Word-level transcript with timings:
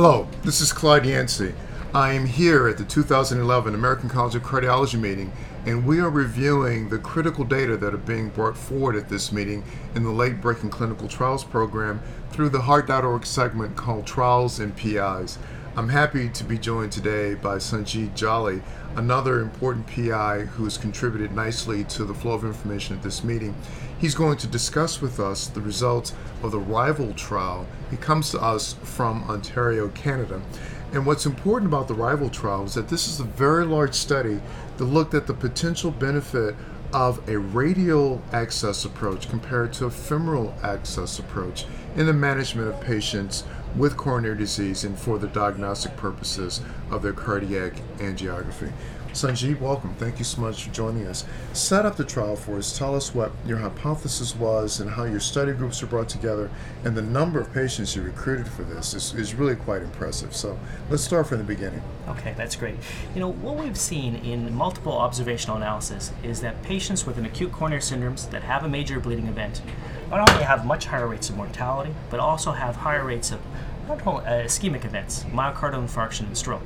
Hello, 0.00 0.28
this 0.44 0.60
is 0.60 0.72
Clyde 0.72 1.06
Yancy. 1.06 1.52
I 1.92 2.12
am 2.12 2.24
here 2.24 2.68
at 2.68 2.78
the 2.78 2.84
2011 2.84 3.74
American 3.74 4.08
College 4.08 4.36
of 4.36 4.44
Cardiology 4.44 4.96
meeting, 4.96 5.32
and 5.66 5.84
we 5.84 5.98
are 5.98 6.08
reviewing 6.08 6.88
the 6.88 7.00
critical 7.00 7.42
data 7.42 7.76
that 7.76 7.92
are 7.92 7.96
being 7.96 8.28
brought 8.28 8.56
forward 8.56 8.94
at 8.94 9.08
this 9.08 9.32
meeting 9.32 9.64
in 9.96 10.04
the 10.04 10.12
late 10.12 10.40
breaking 10.40 10.70
clinical 10.70 11.08
trials 11.08 11.42
program 11.42 12.00
through 12.30 12.50
the 12.50 12.60
Heart.org 12.60 13.26
segment 13.26 13.74
called 13.74 14.06
Trials 14.06 14.60
and 14.60 14.76
PIs. 14.76 15.36
I'm 15.78 15.90
happy 15.90 16.28
to 16.30 16.42
be 16.42 16.58
joined 16.58 16.90
today 16.90 17.34
by 17.34 17.58
Sanjeev 17.58 18.12
Jolly, 18.16 18.62
another 18.96 19.38
important 19.38 19.86
PI 19.86 20.40
who 20.40 20.64
has 20.64 20.76
contributed 20.76 21.30
nicely 21.30 21.84
to 21.84 22.04
the 22.04 22.14
flow 22.14 22.32
of 22.32 22.42
information 22.42 22.96
at 22.96 23.02
this 23.04 23.22
meeting. 23.22 23.54
He's 24.00 24.16
going 24.16 24.38
to 24.38 24.48
discuss 24.48 25.00
with 25.00 25.20
us 25.20 25.46
the 25.46 25.60
results 25.60 26.14
of 26.42 26.50
the 26.50 26.58
rival 26.58 27.14
trial. 27.14 27.64
He 27.92 27.96
comes 27.96 28.32
to 28.32 28.40
us 28.40 28.72
from 28.82 29.22
Ontario, 29.30 29.86
Canada. 29.90 30.42
And 30.92 31.06
what's 31.06 31.26
important 31.26 31.70
about 31.70 31.86
the 31.86 31.94
rival 31.94 32.28
trial 32.28 32.64
is 32.64 32.74
that 32.74 32.88
this 32.88 33.06
is 33.06 33.20
a 33.20 33.24
very 33.24 33.64
large 33.64 33.94
study 33.94 34.40
that 34.78 34.84
looked 34.84 35.14
at 35.14 35.28
the 35.28 35.34
potential 35.34 35.92
benefit 35.92 36.56
of 36.92 37.26
a 37.28 37.38
radial 37.38 38.22
access 38.32 38.84
approach 38.84 39.28
compared 39.28 39.72
to 39.74 39.86
a 39.86 39.90
femoral 39.90 40.54
access 40.62 41.18
approach 41.18 41.66
in 41.96 42.06
the 42.06 42.12
management 42.12 42.68
of 42.68 42.80
patients 42.80 43.44
with 43.76 43.96
coronary 43.96 44.36
disease 44.36 44.84
and 44.84 44.98
for 44.98 45.18
the 45.18 45.28
diagnostic 45.28 45.96
purposes 45.96 46.60
of 46.90 47.02
their 47.02 47.12
cardiac 47.12 47.74
angiography. 47.98 48.72
Sanjit, 49.12 49.58
welcome. 49.58 49.94
Thank 49.94 50.18
you 50.18 50.24
so 50.24 50.40
much 50.40 50.64
for 50.64 50.70
joining 50.72 51.06
us. 51.06 51.24
Set 51.52 51.86
up 51.86 51.96
the 51.96 52.04
trial 52.04 52.36
for 52.36 52.58
us. 52.58 52.76
Tell 52.76 52.94
us 52.94 53.14
what 53.14 53.32
your 53.46 53.58
hypothesis 53.58 54.36
was 54.36 54.80
and 54.80 54.90
how 54.90 55.04
your 55.04 55.18
study 55.18 55.52
groups 55.52 55.80
were 55.82 55.88
brought 55.88 56.08
together, 56.08 56.50
and 56.84 56.96
the 56.96 57.02
number 57.02 57.40
of 57.40 57.52
patients 57.52 57.96
you 57.96 58.02
recruited 58.02 58.46
for 58.46 58.62
this 58.62 58.94
is, 58.94 59.14
is 59.14 59.34
really 59.34 59.56
quite 59.56 59.82
impressive. 59.82 60.36
So 60.36 60.58
let's 60.90 61.02
start 61.02 61.26
from 61.26 61.38
the 61.38 61.44
beginning. 61.44 61.82
Okay, 62.08 62.34
that's 62.36 62.54
great. 62.54 62.76
You 63.14 63.20
know, 63.20 63.32
what 63.32 63.56
we've 63.56 63.78
seen 63.78 64.16
in 64.16 64.54
multiple 64.54 64.92
observational 64.92 65.56
analysis 65.56 66.12
is 66.22 66.40
that 66.42 66.62
patients 66.62 67.06
with 67.06 67.18
an 67.18 67.24
acute 67.24 67.50
coronary 67.50 67.80
syndromes 67.82 68.30
that 68.30 68.42
have 68.42 68.62
a 68.62 68.68
major 68.68 69.00
bleeding 69.00 69.26
event 69.26 69.62
not 70.10 70.30
only 70.30 70.44
have 70.44 70.64
much 70.64 70.86
higher 70.86 71.06
rates 71.06 71.28
of 71.28 71.36
mortality, 71.36 71.94
but 72.10 72.20
also 72.20 72.52
have 72.52 72.76
higher 72.76 73.04
rates 73.04 73.30
of 73.30 73.40
not 73.88 74.06
only, 74.06 74.24
uh, 74.24 74.44
ischemic 74.44 74.84
events, 74.84 75.24
myocardial 75.24 75.82
infarction, 75.82 76.20
and 76.26 76.36
stroke. 76.36 76.62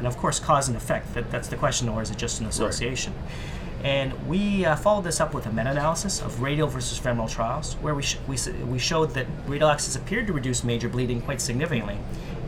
And 0.00 0.06
of 0.06 0.16
course, 0.16 0.40
cause 0.40 0.66
and 0.66 0.78
effect. 0.78 1.12
That, 1.12 1.30
that's 1.30 1.48
the 1.48 1.56
question, 1.56 1.86
or 1.86 2.00
is 2.00 2.10
it 2.10 2.16
just 2.16 2.40
an 2.40 2.46
association? 2.46 3.12
Right. 3.12 3.84
And 3.84 4.26
we 4.26 4.64
uh, 4.64 4.76
followed 4.76 5.04
this 5.04 5.20
up 5.20 5.34
with 5.34 5.44
a 5.44 5.52
meta-analysis 5.52 6.22
of 6.22 6.40
radial 6.40 6.68
versus 6.68 6.96
femoral 6.96 7.28
trials, 7.28 7.74
where 7.74 7.94
we, 7.94 8.02
sh- 8.02 8.16
we, 8.26 8.38
we 8.64 8.78
showed 8.78 9.10
that 9.10 9.26
radial 9.46 9.68
access 9.68 9.96
appeared 9.96 10.26
to 10.28 10.32
reduce 10.32 10.64
major 10.64 10.88
bleeding 10.88 11.20
quite 11.20 11.42
significantly, 11.42 11.98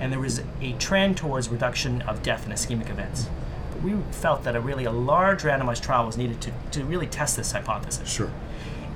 and 0.00 0.10
there 0.10 0.18
was 0.18 0.40
a 0.62 0.72
trend 0.78 1.18
towards 1.18 1.50
reduction 1.50 2.00
of 2.02 2.22
death 2.22 2.46
and 2.46 2.54
ischemic 2.54 2.88
events. 2.88 3.28
But 3.70 3.82
we 3.82 3.96
felt 4.12 4.44
that 4.44 4.56
a 4.56 4.60
really 4.60 4.86
a 4.86 4.90
large 4.90 5.42
randomized 5.42 5.82
trial 5.82 6.06
was 6.06 6.16
needed 6.16 6.40
to, 6.40 6.52
to 6.70 6.86
really 6.86 7.06
test 7.06 7.36
this 7.36 7.52
hypothesis. 7.52 8.10
Sure. 8.10 8.32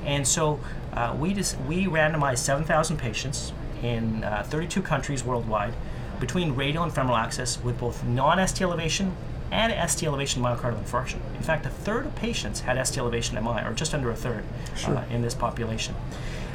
And 0.07 0.27
so 0.27 0.61
uh, 0.95 1.15
we 1.19 1.35
just 1.35 1.61
we 1.63 1.85
randomized 1.85 2.39
7,000 2.39 2.97
patients 2.97 3.53
in 3.83 4.25
uh, 4.25 4.45
32 4.47 4.81
countries 4.81 5.23
worldwide 5.23 5.75
between 6.21 6.55
radial 6.55 6.83
and 6.83 6.93
femoral 6.93 7.17
access 7.17 7.63
with 7.63 7.79
both 7.79 8.05
non-ST 8.05 8.61
elevation 8.63 9.17
and 9.51 9.91
ST 9.91 10.07
elevation 10.07 10.43
myocardial 10.43 10.83
infarction. 10.83 11.19
In 11.37 11.43
fact, 11.43 11.67
a 11.67 11.71
third 11.71 12.07
of 12.07 12.15
patients 12.17 12.61
had 12.61 12.85
ST 12.85 12.99
elevation 12.99 13.43
MI, 13.43 13.63
or 13.65 13.73
just 13.73 13.95
under 13.95 14.11
a 14.11 14.17
third 14.17 14.45
sure. 14.77 14.97
uh, 14.97 15.05
in 15.11 15.23
this 15.23 15.35
population. 15.35 15.95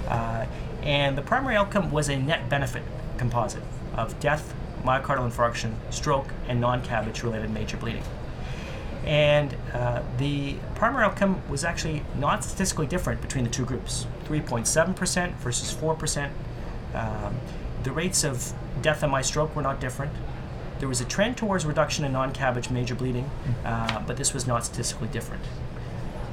Uh, 0.07 0.45
and 0.83 1.17
the 1.17 1.21
primary 1.21 1.55
outcome 1.55 1.91
was 1.91 2.09
a 2.09 2.17
net 2.17 2.49
benefit 2.49 2.83
composite 3.17 3.63
of 3.95 4.19
death, 4.19 4.53
myocardial 4.83 5.29
infarction, 5.29 5.73
stroke, 5.89 6.27
and 6.47 6.59
non-CABG 6.59 7.23
related 7.23 7.49
major 7.51 7.77
bleeding. 7.77 8.03
And 9.05 9.55
uh, 9.73 10.03
the 10.17 10.55
primary 10.75 11.05
outcome 11.05 11.41
was 11.49 11.63
actually 11.63 12.03
not 12.17 12.43
statistically 12.43 12.87
different 12.87 13.21
between 13.21 13.43
the 13.43 13.49
two 13.49 13.65
groups 13.65 14.05
3.7% 14.25 15.33
versus 15.35 15.73
4%. 15.73 16.29
Um, 16.93 17.35
the 17.83 17.91
rates 17.91 18.23
of 18.23 18.53
death 18.81 19.03
and 19.03 19.11
MI 19.11 19.23
stroke 19.23 19.55
were 19.55 19.61
not 19.61 19.79
different. 19.79 20.11
There 20.79 20.87
was 20.87 21.01
a 21.01 21.05
trend 21.05 21.37
towards 21.37 21.65
reduction 21.65 22.05
in 22.05 22.11
non 22.11 22.33
CABG 22.33 22.71
major 22.71 22.95
bleeding, 22.95 23.29
uh, 23.63 24.01
but 24.07 24.17
this 24.17 24.33
was 24.33 24.47
not 24.47 24.65
statistically 24.65 25.09
different. 25.09 25.43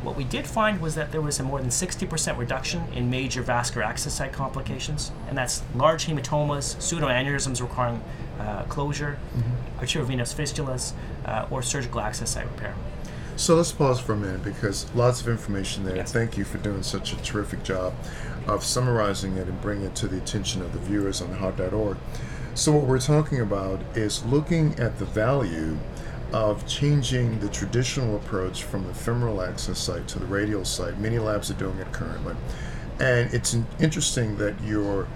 What 0.03 0.16
we 0.16 0.25
did 0.25 0.47
find 0.47 0.81
was 0.81 0.94
that 0.94 1.10
there 1.12 1.21
was 1.21 1.41
a 1.41 1.43
more 1.43 1.60
than 1.60 1.71
60% 1.71 2.38
reduction 2.38 2.84
in 2.94 3.10
major 3.10 3.43
vascular 3.43 3.84
access 3.84 4.15
site 4.15 4.32
complications, 4.32 5.10
and 5.28 5.37
that's 5.37 5.62
large 5.75 6.06
hematomas, 6.06 6.76
pseudoaneurysms 6.76 7.60
requiring 7.60 8.03
uh, 8.38 8.62
closure, 8.65 9.19
mm-hmm. 9.37 9.84
arteriovenous 9.84 10.32
fistulas, 10.34 10.93
uh, 11.26 11.47
or 11.50 11.62
surgical 11.62 12.00
access 12.00 12.31
site 12.31 12.47
repair. 12.47 12.75
So 13.38 13.54
let's 13.54 13.71
pause 13.71 14.00
for 14.00 14.15
a 14.15 14.16
minute 14.16 14.43
because 14.43 14.93
lots 14.97 15.21
of 15.21 15.28
information 15.28 15.84
there. 15.84 15.94
Yes. 15.94 16.12
Thank 16.12 16.37
you 16.37 16.44
for 16.44 16.59
doing 16.59 16.82
such 16.82 17.12
a 17.12 17.16
terrific 17.19 17.62
job 17.62 17.94
of 18.49 18.65
summarizing 18.65 19.37
it 19.37 19.47
and 19.47 19.60
bringing 19.60 19.87
it 19.87 19.94
to 19.94 20.09
the 20.09 20.16
attention 20.16 20.60
of 20.60 20.72
the 20.72 20.81
viewers 20.81 21.22
on 21.22 21.32
heart.org. 21.34 21.97
So, 22.54 22.72
what 22.72 22.88
we're 22.88 22.99
talking 22.99 23.41
about 23.41 23.81
is 23.94 24.25
looking 24.25 24.75
at 24.81 24.99
the 24.99 25.04
value 25.04 25.78
of 26.32 26.66
changing 26.66 27.38
the 27.38 27.49
traditional 27.49 28.16
approach 28.16 28.65
from 28.65 28.88
the 28.88 28.93
femoral 28.93 29.41
access 29.41 29.78
site 29.78 30.09
to 30.09 30.19
the 30.19 30.26
radial 30.26 30.65
site. 30.65 30.99
Many 30.99 31.20
labs 31.20 31.49
are 31.49 31.55
doing 31.55 31.78
it 31.78 31.93
currently. 31.93 32.34
And 32.99 33.32
it's 33.32 33.56
interesting 33.78 34.37
that 34.38 34.60
your 34.62 35.06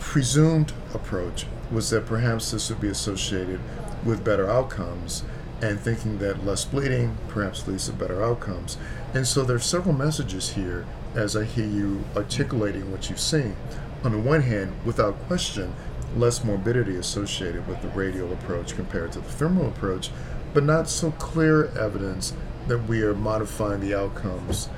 presumed 0.00 0.72
approach 0.92 1.46
was 1.70 1.90
that 1.90 2.06
perhaps 2.06 2.50
this 2.50 2.68
would 2.70 2.80
be 2.80 2.88
associated 2.88 3.60
with 4.04 4.24
better 4.24 4.50
outcomes 4.50 5.22
and 5.60 5.80
thinking 5.80 6.18
that 6.18 6.44
less 6.44 6.64
bleeding 6.64 7.16
perhaps 7.28 7.66
leads 7.66 7.86
to 7.86 7.92
better 7.92 8.22
outcomes. 8.22 8.78
And 9.14 9.26
so 9.26 9.44
there 9.44 9.56
are 9.56 9.60
several 9.60 9.94
messages 9.94 10.50
here 10.50 10.86
as 11.14 11.36
I 11.36 11.44
hear 11.44 11.66
you 11.66 12.04
articulating 12.14 12.90
what 12.90 13.08
you've 13.10 13.20
seen. 13.20 13.56
On 14.04 14.12
the 14.12 14.18
one 14.18 14.42
hand, 14.42 14.72
without 14.84 15.18
question, 15.26 15.74
less 16.16 16.44
morbidity 16.44 16.96
associated 16.96 17.66
with 17.66 17.82
the 17.82 17.88
radial 17.88 18.32
approach 18.32 18.74
compared 18.76 19.12
to 19.12 19.20
the 19.20 19.28
femoral 19.28 19.68
approach, 19.68 20.10
but 20.54 20.64
not 20.64 20.88
so 20.88 21.10
clear 21.12 21.66
evidence 21.78 22.32
that 22.68 22.78
we 22.86 23.02
are 23.02 23.14
modifying 23.14 23.80
the 23.80 23.94
outcomes 23.94 24.68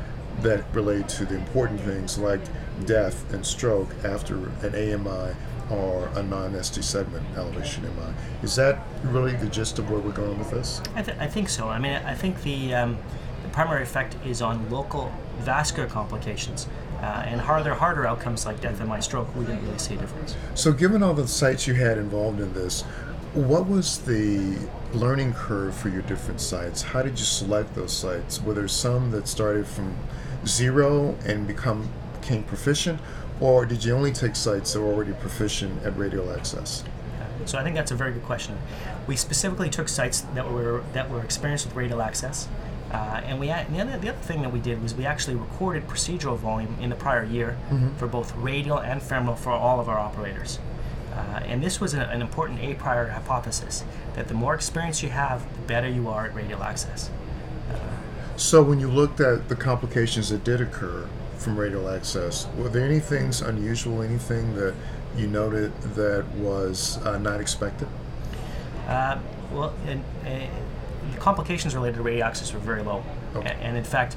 that 0.43 0.65
relate 0.73 1.09
to 1.09 1.25
the 1.27 1.35
important 1.35 1.81
things 1.81 2.19
like 2.19 2.41
death 2.87 3.31
and 3.35 3.45
stroke 3.45 3.91
after 4.05 4.37
an 4.63 4.75
AMI 4.75 5.35
or 5.71 6.09
a 6.17 6.23
non-ST 6.23 6.83
segment 6.83 7.25
elevation 7.37 7.85
MI. 7.85 8.13
Is 8.43 8.57
that 8.57 8.81
really 9.05 9.35
the 9.37 9.47
gist 9.47 9.79
of 9.79 9.91
where 9.91 10.01
we're 10.01 10.13
going 10.13 10.39
with 10.39 10.51
this? 10.51 10.81
I, 10.95 11.03
th- 11.03 11.17
I 11.19 11.27
think 11.27 11.49
so. 11.49 11.69
I 11.69 11.79
mean, 11.79 11.93
I 11.93 12.15
think 12.15 12.43
the, 12.43 12.75
um, 12.75 12.99
the 13.43 13.49
primary 13.51 13.83
effect 13.83 14.17
is 14.27 14.43
on 14.43 14.69
local 14.71 15.13
vascular 15.39 15.89
complications. 15.89 16.69
Uh, 17.01 17.25
and 17.27 17.41
harder, 17.41 17.73
harder 17.73 18.07
outcomes 18.07 18.45
like 18.45 18.61
death 18.61 18.79
and 18.81 18.91
MI 18.91 19.01
stroke, 19.01 19.35
we 19.35 19.47
didn't 19.47 19.65
really 19.65 19.79
see 19.79 19.95
a 19.95 19.97
difference. 19.97 20.37
So, 20.55 20.71
given 20.71 21.03
all 21.03 21.15
the 21.15 21.27
sites 21.27 21.67
you 21.67 21.73
had 21.73 21.97
involved 21.97 22.41
in 22.41 22.53
this, 22.53 22.83
what 23.33 23.67
was 23.67 24.01
the 24.01 24.59
learning 24.93 25.33
curve 25.33 25.75
for 25.75 25.89
your 25.89 26.03
different 26.03 26.43
sites? 26.43 26.83
How 26.83 27.01
did 27.01 27.19
you 27.19 27.25
select 27.25 27.75
those 27.75 27.93
sites? 27.93 28.43
Were 28.43 28.53
there 28.53 28.69
some 28.69 29.13
that 29.13 29.29
started 29.29 29.67
from 29.67 29.97
zero 30.45 31.17
and 31.25 31.47
become 31.47 31.89
became 32.21 32.43
proficient, 32.45 33.01
or 33.41 33.65
did 33.65 33.84
you 33.84 33.95
only 33.95 34.12
take 34.12 34.37
sites 34.37 34.73
that 34.73 34.81
were 34.81 34.93
already 34.93 35.12
proficient 35.12 35.83
at 35.84 35.97
radial 35.97 36.31
access? 36.31 36.84
So 37.47 37.59
I 37.59 37.62
think 37.65 37.75
that's 37.75 37.91
a 37.91 37.95
very 37.95 38.12
good 38.12 38.25
question. 38.25 38.59
We 39.06 39.17
specifically 39.17 39.71
took 39.71 39.89
sites 39.89 40.21
that 40.34 40.51
were 40.53 40.84
that 40.93 41.11
were 41.11 41.23
experienced 41.23 41.67
with 41.67 41.75
radial 41.75 42.03
access, 42.03 42.49
uh, 42.93 43.23
and 43.25 43.39
we 43.39 43.49
had, 43.49 43.73
the, 43.73 43.81
other, 43.81 43.99
the 43.99 44.09
other 44.11 44.19
thing 44.19 44.43
that 44.43 44.53
we 44.53 44.59
did 44.59 44.83
was 44.83 44.95
we 44.95 45.06
actually 45.06 45.37
recorded 45.37 45.87
procedural 45.87 46.37
volume 46.37 46.77
in 46.81 46.91
the 46.91 46.97
prior 46.97 47.25
year 47.25 47.56
mm-hmm. 47.71 47.95
for 47.97 48.09
both 48.09 48.34
radial 48.37 48.78
and 48.78 49.01
femoral 49.01 49.37
for 49.37 49.53
all 49.53 49.81
of 49.81 49.89
our 49.89 49.98
operators. 49.98 50.59
Uh, 51.15 51.41
and 51.45 51.63
this 51.63 51.81
was 51.81 51.95
a, 51.95 52.01
an 52.01 52.21
important 52.21 52.60
a 52.60 52.75
priori 52.75 53.10
hypothesis 53.10 53.84
that 54.15 54.28
the 54.28 54.34
more 54.34 54.54
experience 54.54 55.03
you 55.03 55.09
have, 55.09 55.42
the 55.54 55.60
better 55.66 55.89
you 55.89 56.09
are 56.09 56.27
at 56.27 56.34
radial 56.34 56.63
access. 56.63 57.10
Uh, 57.71 57.77
so 58.37 58.63
when 58.63 58.81
you 58.81 58.89
looked 58.89 59.21
at 59.21 59.48
the 59.48 59.57
complications 59.57 60.31
that 60.31 60.45
did 60.45 60.60
occur 60.60 61.09
from 61.41 61.59
radial 61.59 61.89
access, 61.89 62.47
were 62.57 62.69
there 62.69 62.84
any 62.84 63.01
things 63.01 63.41
unusual, 63.41 64.03
anything 64.03 64.54
that 64.54 64.75
you 65.16 65.27
noted 65.27 65.75
that 65.95 66.27
was 66.37 66.98
uh, 66.98 67.19
not 67.19 67.41
expected? 67.41 67.89
Uh, 68.87 69.19
well, 69.53 69.75
in, 69.87 70.04
in, 70.27 70.48
complications 71.19 71.75
related 71.75 71.97
to 71.97 72.03
radial 72.03 72.25
access 72.25 72.53
were 72.53 72.60
very 72.60 72.83
low. 72.83 73.03
Okay. 73.34 73.57
And 73.60 73.77
in 73.77 73.84
fact, 73.84 74.16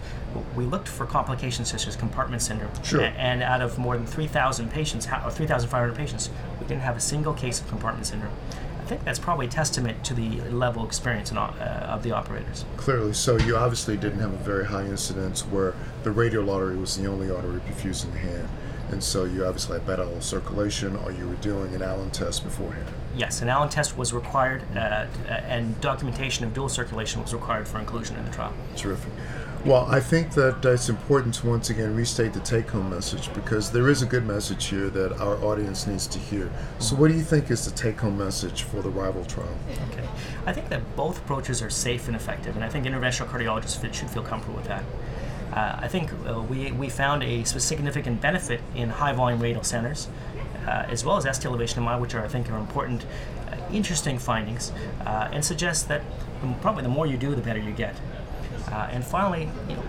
we 0.56 0.66
looked 0.66 0.88
for 0.88 1.06
complications 1.06 1.70
such 1.70 1.88
as 1.88 1.96
compartment 1.96 2.42
syndrome. 2.42 2.72
Sure. 2.84 3.02
And 3.02 3.42
out 3.42 3.62
of 3.62 3.78
more 3.78 3.96
than 3.96 4.06
3,000 4.06 4.72
patients, 4.72 5.08
or 5.08 5.32
3,500 5.32 5.96
patients, 5.96 6.30
we 6.60 6.68
didn't 6.68 6.82
have 6.82 6.98
a 6.98 7.02
single 7.02 7.34
case 7.34 7.62
of 7.62 7.68
compartment 7.68 8.08
syndrome. 8.08 8.34
I 8.84 8.86
think 8.86 9.06
that's 9.06 9.18
probably 9.18 9.46
a 9.46 9.50
testament 9.50 10.04
to 10.04 10.14
the 10.14 10.42
level 10.50 10.84
of 10.84 10.90
experience 10.90 11.32
in, 11.32 11.38
uh, 11.38 11.88
of 11.90 12.04
the 12.04 12.12
operators. 12.12 12.66
Clearly, 12.76 13.14
so 13.14 13.38
you 13.38 13.56
obviously 13.56 13.96
didn't 13.96 14.20
have 14.20 14.34
a 14.34 14.44
very 14.44 14.66
high 14.66 14.84
incidence 14.84 15.44
where 15.44 15.74
the 16.04 16.12
radial 16.12 16.50
artery 16.50 16.76
was 16.76 16.98
the 16.98 17.08
only 17.08 17.32
artery 17.32 17.62
perfusing 17.62 18.12
the 18.12 18.20
hand. 18.20 18.50
And 18.92 19.02
so 19.02 19.24
you 19.24 19.46
obviously 19.46 19.78
had 19.78 19.88
better 19.88 20.06
circulation, 20.20 20.98
or 20.98 21.14
you 21.14 21.30
were 21.30 21.36
doing 21.36 21.74
an 21.74 21.82
Allen 21.82 22.12
test 22.12 22.44
beforehand. 22.44 22.86
Yes, 23.16 23.42
an 23.42 23.48
Allen 23.48 23.70
test 23.70 23.98
was 23.98 24.12
required, 24.12 24.64
uh, 24.76 25.08
and 25.30 25.80
documentation 25.80 26.44
of 26.44 26.54
dual 26.54 26.68
circulation 26.68 27.22
was 27.22 27.34
required 27.34 27.70
for 27.70 27.80
inclusion 27.80 28.18
in 28.18 28.26
the 28.26 28.32
trial. 28.32 28.54
Terrific. 28.76 29.14
Well, 29.66 29.86
I 29.90 30.02
think 30.02 30.32
that 30.34 30.66
it's 30.66 30.90
important 30.90 31.36
to 31.36 31.48
once 31.48 31.70
again 31.70 31.96
restate 31.96 32.34
the 32.34 32.42
take 32.42 32.68
home 32.70 32.90
message 32.90 33.34
because 33.34 33.72
there 33.72 33.88
is 33.88 34.02
a 34.02 34.06
good 34.06 34.26
message 34.26 34.66
here 34.66 34.90
that 34.90 35.14
our 35.22 35.42
audience 35.42 35.88
needs 35.88 36.06
to 36.08 36.20
hear. 36.20 36.52
So, 36.80 36.98
what 36.98 37.08
do 37.08 37.14
you 37.14 37.24
think 37.24 37.50
is 37.50 37.64
the 37.64 37.72
take 37.72 37.98
home 38.02 38.18
message 38.18 38.64
for 38.64 38.82
the 38.82 38.90
rival 38.90 39.24
trial? 39.24 39.56
Okay. 39.94 40.06
I 40.46 40.52
think 40.52 40.68
that 40.68 40.98
both 40.98 41.20
approaches 41.20 41.62
are 41.62 41.70
safe 41.70 42.08
and 42.08 42.16
effective, 42.16 42.58
and 42.58 42.66
I 42.66 42.68
think 42.68 42.86
interventional 42.86 43.28
cardiologists 43.28 43.82
should 43.94 44.10
feel 44.10 44.24
comfortable 44.24 44.58
with 44.58 44.68
that. 44.68 44.84
Uh, 45.54 45.80
I 45.82 45.88
think 45.88 46.12
uh, 46.28 46.42
we, 46.42 46.74
we 46.74 46.90
found 46.90 47.24
a 47.24 47.46
significant 47.46 48.20
benefit 48.20 48.60
in 48.76 48.90
high 48.90 49.14
volume 49.14 49.40
radial 49.40 49.64
centers, 49.64 50.10
uh, 50.68 50.88
as 50.90 51.06
well 51.06 51.16
as 51.16 51.24
ST 51.24 51.46
elevation 51.46 51.82
MI, 51.86 51.98
which 52.02 52.16
are, 52.16 52.26
I 52.26 52.28
think, 52.28 52.52
are 52.52 52.58
important, 52.58 53.06
uh, 53.50 53.56
interesting 53.72 54.20
findings, 54.20 54.74
uh, 55.06 55.30
and 55.32 55.46
suggest 55.46 55.88
that 55.88 56.02
probably 56.60 56.84
the 56.84 56.90
more 56.90 57.08
you 57.08 57.16
do, 57.16 57.34
the 57.34 57.42
better 57.42 57.60
you 57.60 57.72
get. 57.72 57.96
Uh, 58.72 58.90
and 58.92 59.04
finally, 59.04 59.50
you 59.68 59.76
know, 59.76 59.84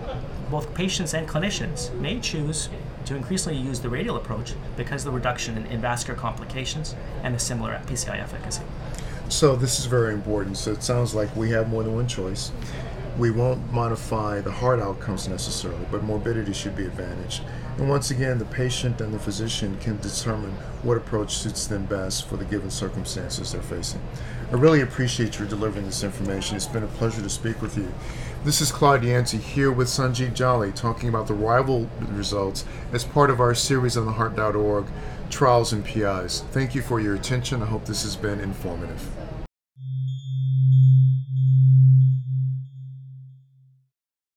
both 0.49 0.73
patients 0.73 1.13
and 1.13 1.27
clinicians 1.27 1.93
may 1.95 2.19
choose 2.19 2.69
to 3.05 3.15
increasingly 3.15 3.57
use 3.59 3.79
the 3.79 3.89
radial 3.89 4.17
approach 4.17 4.53
because 4.77 5.05
of 5.05 5.11
the 5.11 5.15
reduction 5.15 5.57
in, 5.57 5.65
in 5.67 5.81
vascular 5.81 6.19
complications 6.19 6.95
and 7.23 7.33
the 7.33 7.39
similar 7.39 7.81
PCI 7.85 8.19
efficacy. 8.19 8.63
So 9.29 9.55
this 9.55 9.79
is 9.79 9.85
very 9.85 10.13
important. 10.13 10.57
So 10.57 10.71
it 10.71 10.83
sounds 10.83 11.15
like 11.15 11.35
we 11.35 11.49
have 11.51 11.69
more 11.69 11.83
than 11.83 11.95
one 11.95 12.07
choice. 12.07 12.51
We 13.17 13.31
won't 13.31 13.71
modify 13.71 14.41
the 14.41 14.51
hard 14.51 14.79
outcomes 14.79 15.27
necessarily, 15.27 15.85
but 15.89 16.03
morbidity 16.03 16.53
should 16.53 16.75
be 16.75 16.85
advantaged. 16.85 17.43
And 17.77 17.89
once 17.89 18.09
again, 18.09 18.39
the 18.39 18.45
patient 18.45 19.01
and 19.01 19.13
the 19.13 19.19
physician 19.19 19.77
can 19.81 19.97
determine 19.97 20.51
what 20.81 20.95
approach 20.95 21.35
suits 21.35 21.67
them 21.67 21.85
best 21.85 22.25
for 22.25 22.37
the 22.37 22.45
given 22.45 22.69
circumstances 22.69 23.51
they're 23.51 23.61
facing. 23.61 24.01
I 24.49 24.55
really 24.55 24.79
appreciate 24.79 25.39
you 25.39 25.45
delivering 25.45 25.85
this 25.85 26.03
information. 26.03 26.55
It's 26.55 26.67
been 26.67 26.83
a 26.83 26.87
pleasure 26.87 27.21
to 27.21 27.29
speak 27.29 27.61
with 27.61 27.77
you. 27.77 27.91
This 28.45 28.61
is 28.61 28.71
Clyde 28.71 29.03
Yancy 29.03 29.37
here 29.37 29.71
with 29.71 29.87
Sanjeev 29.87 30.33
Jolly 30.33 30.71
talking 30.71 31.09
about 31.09 31.27
the 31.27 31.33
rival 31.33 31.89
results 32.11 32.63
as 32.93 33.03
part 33.03 33.29
of 33.29 33.41
our 33.41 33.53
series 33.53 33.97
on 33.97 34.05
the 34.05 34.13
heart.org 34.13 34.85
trials 35.29 35.73
and 35.73 35.83
PIs. 35.83 36.43
Thank 36.51 36.75
you 36.75 36.81
for 36.81 37.01
your 37.01 37.15
attention. 37.15 37.61
I 37.61 37.65
hope 37.65 37.85
this 37.85 38.03
has 38.03 38.15
been 38.15 38.39
informative. 38.39 39.24